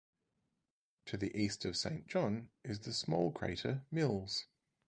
[1.05, 4.47] To the east of Saint John is the small crater Mills.